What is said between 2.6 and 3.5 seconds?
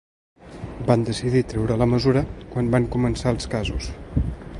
van començar els